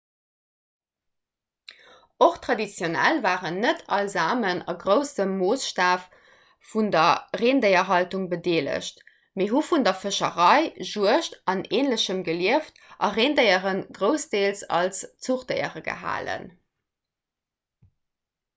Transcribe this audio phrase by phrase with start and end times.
[2.17, 6.07] och traditionell waren net all samen a groussem moossstaf
[6.81, 9.03] un der rendéierhaltung bedeelegt
[9.41, 16.49] mee hu vun der fëscherei juegd an änlechem gelieft a rendéiere groussdeels als zuchdéiere gehalen